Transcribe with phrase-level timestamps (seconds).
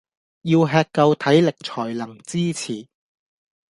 [0.03, 0.05] 要吃
[0.91, 2.87] 夠體力才能支持